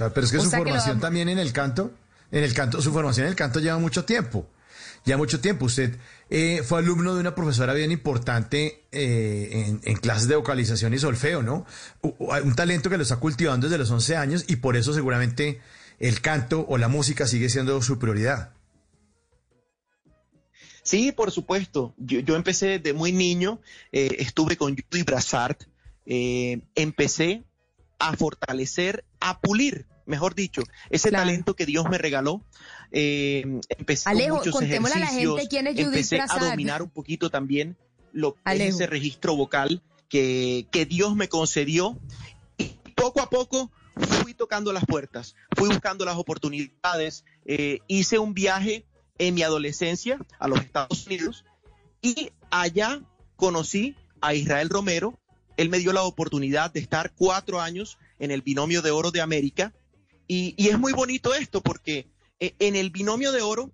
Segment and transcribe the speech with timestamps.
[0.00, 1.92] Claro, pero es que su formación también en el canto,
[2.32, 4.48] en el canto, su formación en el canto lleva mucho tiempo.
[5.04, 5.66] Ya mucho tiempo.
[5.66, 5.94] Usted
[6.30, 11.42] eh, fue alumno de una profesora bien importante eh, en, clases de vocalización y solfeo,
[11.42, 11.66] ¿no?
[12.00, 15.60] Un talento que lo está cultivando desde los 11 años y por eso seguramente
[15.98, 18.54] el canto o la música sigue siendo su prioridad.
[20.82, 21.92] Sí, por supuesto.
[21.98, 23.60] Yo, empecé de muy niño,
[23.92, 25.58] eh, estuve con Judy Brassard,
[26.06, 27.44] empecé
[28.00, 32.42] a fortalecer, a pulir, mejor dicho, ese talento que Dios me regaló
[32.92, 37.30] eh, empecé con muchos ejercicios, a la gente quién es empecé a dominar un poquito
[37.30, 37.76] también
[38.12, 41.98] lo que es ese registro vocal que, que Dios me concedió
[42.58, 48.34] y poco a poco fui tocando las puertas, fui buscando las oportunidades, eh, hice un
[48.34, 48.84] viaje
[49.18, 51.44] en mi adolescencia a los Estados Unidos
[52.02, 53.02] y allá
[53.36, 55.18] conocí a Israel Romero.
[55.56, 59.20] Él me dio la oportunidad de estar cuatro años en el binomio de oro de
[59.20, 59.74] América.
[60.32, 63.72] Y, y es muy bonito esto porque e, en el binomio de oro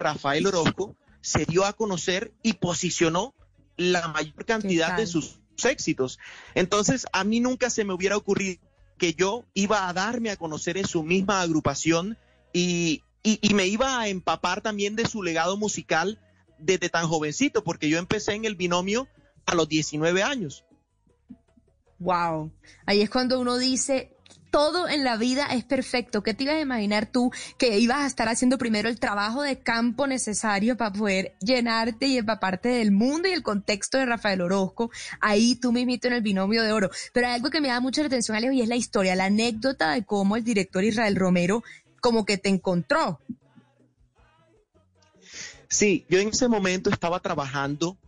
[0.00, 3.36] Rafael Orozco se dio a conocer y posicionó
[3.76, 6.18] la mayor cantidad de sus éxitos.
[6.56, 8.60] Entonces, a mí nunca se me hubiera ocurrido
[8.98, 12.18] que yo iba a darme a conocer en su misma agrupación
[12.52, 16.18] y, y, me iba a empapar también de su legado musical
[16.58, 19.06] desde tan jovencito, porque yo empecé en el binomio
[19.44, 20.64] a los 19 años.
[22.00, 22.50] Wow,
[22.86, 24.15] ahí es cuando uno dice,
[24.56, 26.22] todo en la vida es perfecto.
[26.22, 29.58] ¿Qué te ibas a imaginar tú que ibas a estar haciendo primero el trabajo de
[29.58, 34.90] campo necesario para poder llenarte y empaparte del mundo y el contexto de Rafael Orozco?
[35.20, 36.88] Ahí tú mismito en el binomio de oro.
[37.12, 39.90] Pero hay algo que me da mucha atención, Alejo, y es la historia, la anécdota
[39.90, 41.62] de cómo el director Israel Romero
[42.00, 43.20] como que te encontró.
[45.68, 47.98] Sí, yo en ese momento estaba trabajando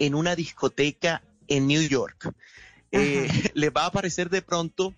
[0.00, 2.34] en una discoteca en New York.
[2.90, 4.96] Eh, le va a parecer de pronto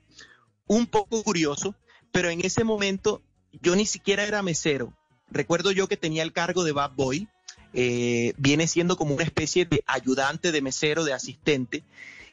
[0.67, 1.75] un poco curioso,
[2.13, 3.23] pero en ese momento
[3.63, 4.93] yo ni siquiera era mesero.
[5.31, 7.29] Recuerdo yo que tenía el cargo de bad boy,
[7.73, 11.85] eh, viene siendo como una especie de ayudante de mesero, de asistente,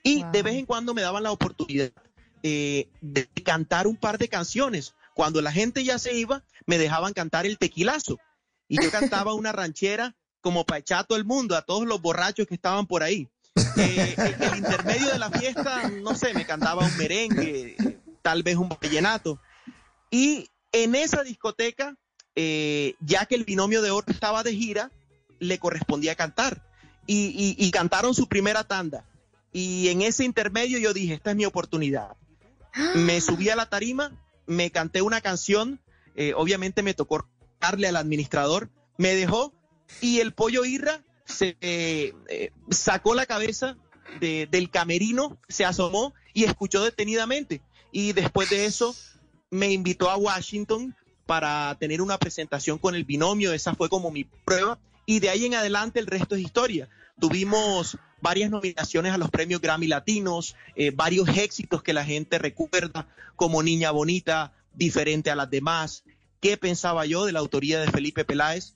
[0.04, 1.92] y de vez en cuando me daban la oportunidad
[2.44, 4.94] eh, de cantar un par de canciones.
[5.14, 8.18] Cuando la gente ya se iba, me dejaban cantar el tequilazo,
[8.68, 12.02] y yo cantaba una ranchera como para echar a todo el mundo, a todos los
[12.02, 13.28] borrachos que estaban por ahí.
[13.78, 17.76] Eh, en el intermedio de la fiesta, no sé, me cantaba un merengue,
[18.22, 19.40] tal vez un vallenato.
[20.10, 21.96] Y en esa discoteca,
[22.36, 24.92] eh, ya que el binomio de oro estaba de gira,
[25.40, 26.68] le correspondía cantar.
[27.08, 29.06] Y, cantaron su primera tanda.
[29.52, 32.16] Y en ese intermedio yo dije, esta es mi oportunidad.
[32.96, 35.82] Me subí a la tarima, me canté una canción,
[36.16, 37.28] eh, obviamente me tocó
[37.60, 39.54] darle al administrador, me dejó
[40.00, 42.14] y el pollo Irra se eh,
[42.70, 43.78] sacó la cabeza
[44.20, 47.62] del camerino, se asomó y escuchó detenidamente
[47.92, 48.96] y después de eso
[49.50, 54.24] me invitó a Washington para tener una presentación con el binomio, esa fue como mi
[54.24, 56.90] prueba y de ahí en adelante el resto es historia.
[57.20, 63.08] Tuvimos varias nominaciones a los premios Grammy Latinos, eh, varios éxitos que la gente recuerda
[63.36, 66.04] como Niña Bonita, diferente a las demás,
[66.40, 68.76] qué pensaba yo de la autoría de Felipe Peláez.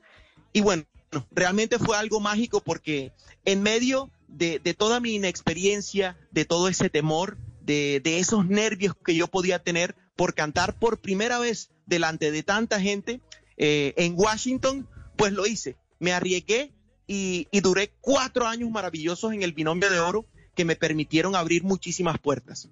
[0.52, 0.84] Y bueno,
[1.32, 3.14] realmente fue algo mágico porque
[3.46, 9.16] en medio de, de toda mi inexperiencia, de todo ese temor, de, esos nervios que
[9.16, 13.22] yo podía tener por cantar por primera vez delante de tanta gente
[13.58, 15.76] eh, en Washington, pues lo hice.
[16.00, 16.74] Me arriesgué
[17.08, 22.18] y, duré cuatro años maravillosos en el binomio de oro que me permitieron abrir muchísimas
[22.20, 22.70] puertas.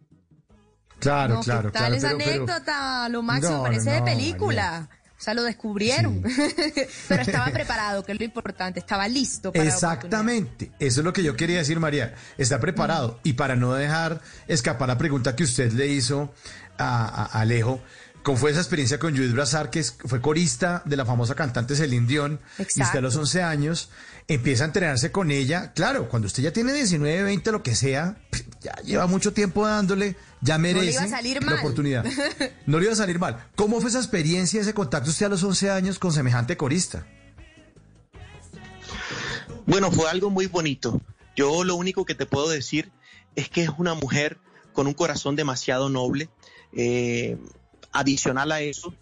[1.00, 3.10] Claro, claro, tal esa anécdota?
[3.10, 4.90] Lo máximo, parece de película.
[5.24, 6.22] O sea, lo descubrieron.
[7.08, 11.24] Pero estaba preparado, que es lo importante, estaba listo para Exactamente, eso es lo que
[11.24, 12.14] yo quería decir, María.
[12.38, 13.22] Está preparado.
[13.24, 14.20] Y para no dejar
[14.50, 16.34] escapar la pregunta que usted le hizo
[16.78, 17.82] a, Alejo,
[18.22, 22.08] ¿Cómo fue esa experiencia con Judith Brazar, que fue corista de la famosa cantante Celine
[22.08, 22.40] Dion?
[22.58, 23.90] Y usted a los 11 años
[24.28, 25.72] empieza a entrenarse con ella.
[25.74, 28.18] Claro, cuando usted ya tiene 19, 20, lo que sea,
[28.64, 31.08] ya lleva mucho tiempo dándole, ya merece
[31.42, 32.06] la oportunidad.
[32.66, 33.46] No le iba a salir mal.
[33.56, 37.06] ¿Cómo fue esa experiencia, ese contacto usted a los 11 años con semejante corista?
[39.66, 41.02] Bueno, fue algo muy bonito.
[41.36, 42.92] Yo lo único que te puedo decir
[43.36, 44.38] es que es una mujer
[44.72, 46.30] con un corazón demasiado noble.
[46.74, 47.38] Eh,
[47.92, 48.94] adicional a eso,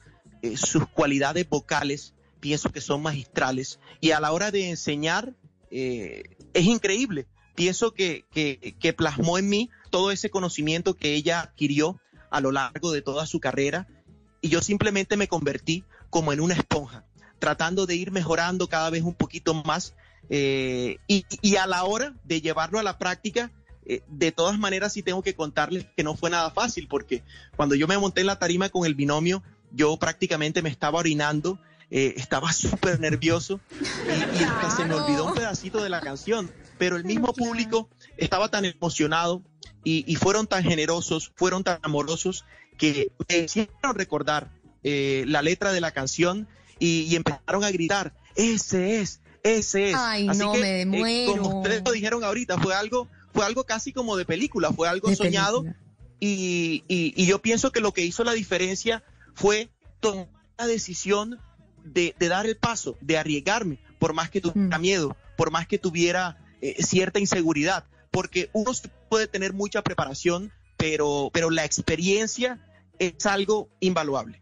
[0.42, 5.34] eh, sus cualidades vocales pienso que son magistrales y a la hora de enseñar
[5.70, 6.24] eh,
[6.54, 7.28] es increíble.
[7.56, 12.00] Pienso que, que, plasmó en mí todo ese conocimiento que ella adquirió
[12.30, 13.88] a lo largo de toda su carrera
[14.42, 17.06] y yo simplemente me convertí como en una esponja,
[17.40, 19.96] tratando de ir mejorando cada vez un poquito más
[20.30, 23.52] eh, y, a la hora de llevarlo a la práctica,
[23.86, 27.24] eh, de todas maneras sí tengo que contarles que no fue nada fácil porque
[27.58, 29.44] cuando yo me monté en la tarima con el binomio,
[29.74, 31.60] yo prácticamente me estaba orinando,
[31.92, 36.96] eh, estaba súper nervioso y, hasta se me olvidó un pedacito de la canción, pero
[36.96, 39.44] el mismo público estaba tan emocionado
[39.84, 42.46] y, fueron tan generosos, fueron tan amorosos
[42.78, 44.52] que me hicieron recordar
[44.84, 46.48] eh, la letra de la canción
[46.80, 49.96] y, empezaron a gritar, ese es, ese es.
[49.98, 51.34] Ay, no, me muero.
[51.34, 55.14] como ustedes lo dijeron ahorita, fue algo fue algo casi como de película, fue algo
[55.16, 55.66] soñado
[56.20, 59.04] y, y, yo pienso que lo que hizo la diferencia
[59.34, 60.28] fue tomar
[60.58, 61.40] la decisión
[61.84, 64.82] de, dar el paso, de arriesgarme, por más que tuviera mm.
[64.82, 68.72] miedo, por más que tuviera eh, cierta inseguridad, porque uno
[69.10, 72.60] puede tener mucha preparación, pero, pero la experiencia
[73.00, 74.42] es algo invaluable.